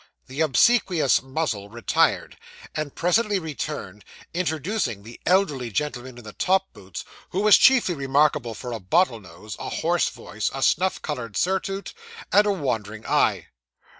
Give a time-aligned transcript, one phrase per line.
[0.25, 2.35] The obsequious Muzzle retired,
[2.73, 8.55] and presently returned, introducing the elderly gentleman in the top boots, who was chiefly remarkable
[8.55, 11.93] for a bottle nose, a hoarse voice, a snuff coloured surtout,
[12.33, 13.49] and a wandering eye.